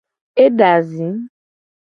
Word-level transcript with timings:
Eda 0.43 0.71
zi. 0.89 1.09